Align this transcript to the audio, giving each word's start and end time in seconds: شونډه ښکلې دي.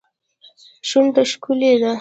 شونډه 0.89 1.23
ښکلې 1.31 1.71
دي. 1.81 1.89